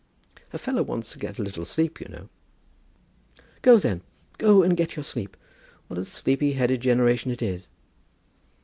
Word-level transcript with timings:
"A 0.51 0.57
fellow 0.57 0.81
wants 0.81 1.11
to 1.13 1.19
get 1.19 1.37
a 1.37 1.43
little 1.43 1.63
sleep, 1.63 2.01
you 2.01 2.07
know." 2.07 2.27
"Go 3.61 3.77
then; 3.77 4.01
go 4.39 4.63
and 4.63 4.75
get 4.75 4.95
your 4.95 5.03
sleep. 5.03 5.37
What 5.89 5.99
a 5.99 6.05
sleepy 6.05 6.53
headed 6.53 6.81
generation 6.81 7.29
it 7.29 7.43
is." 7.43 7.69